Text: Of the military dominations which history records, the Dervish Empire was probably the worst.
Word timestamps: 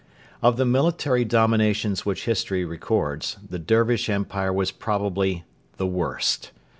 Of 0.41 0.57
the 0.57 0.65
military 0.65 1.23
dominations 1.23 2.07
which 2.07 2.25
history 2.25 2.65
records, 2.65 3.37
the 3.47 3.59
Dervish 3.59 4.09
Empire 4.09 4.51
was 4.51 4.71
probably 4.71 5.43
the 5.77 5.85
worst. 5.85 6.49